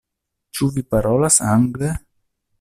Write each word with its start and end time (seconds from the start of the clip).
Ĉu 0.59 0.69
vi 0.77 0.85
parolas 0.95 1.39
angle? 1.51 1.95